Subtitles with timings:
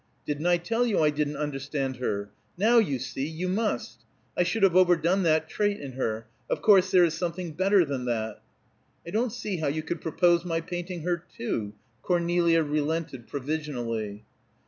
[0.25, 2.31] "Didn't I tell you I didn't understand her?
[2.57, 4.03] Now, you see, you must.
[4.35, 6.25] I should have overdone that trait in her.
[6.49, 8.41] Of course there is something better than that."
[9.05, 14.25] "I don't see how you could propose my painting her, too," Cornelia relented, provisionally.